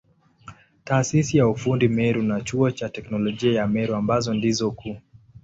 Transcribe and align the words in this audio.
Taasisi 0.83 1.37
ya 1.37 1.47
ufundi 1.47 1.87
Meru 1.87 2.23
na 2.23 2.41
Chuo 2.41 2.71
cha 2.71 2.89
Teknolojia 2.89 3.51
ya 3.53 3.67
Meru 3.67 3.95
ambazo 3.95 4.33
ndizo 4.33 4.71
kuu. 4.71 4.97